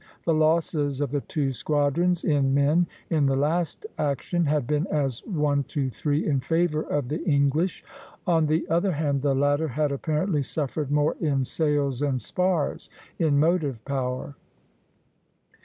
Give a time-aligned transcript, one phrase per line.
[0.25, 5.23] The losses of the two squadrons in men, in the last action, had been as
[5.27, 7.83] one to three in favor of the English;
[8.25, 13.37] on the other hand, the latter had apparently suffered more in sails and spars, in
[13.37, 14.35] motive power.